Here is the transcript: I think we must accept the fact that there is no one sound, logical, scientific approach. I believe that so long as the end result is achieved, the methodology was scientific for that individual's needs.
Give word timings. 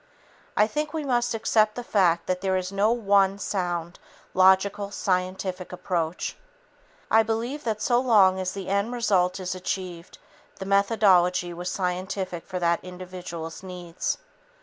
I 0.57 0.65
think 0.65 0.93
we 0.95 1.03
must 1.05 1.35
accept 1.35 1.75
the 1.75 1.83
fact 1.83 2.25
that 2.25 2.41
there 2.41 2.57
is 2.57 2.71
no 2.71 2.91
one 2.91 3.37
sound, 3.37 3.99
logical, 4.33 4.89
scientific 4.89 5.71
approach. 5.71 6.35
I 7.11 7.21
believe 7.21 7.63
that 7.65 7.83
so 7.83 7.99
long 7.99 8.39
as 8.39 8.53
the 8.53 8.67
end 8.67 8.93
result 8.93 9.39
is 9.39 9.53
achieved, 9.53 10.17
the 10.55 10.65
methodology 10.65 11.53
was 11.53 11.69
scientific 11.69 12.47
for 12.47 12.57
that 12.57 12.83
individual's 12.83 13.61
needs. 13.61 14.17